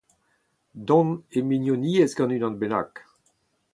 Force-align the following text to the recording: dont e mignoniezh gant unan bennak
dont 0.87 1.11
e 1.37 1.39
mignoniezh 1.49 2.15
gant 2.17 2.35
unan 2.35 2.55
bennak 2.59 2.93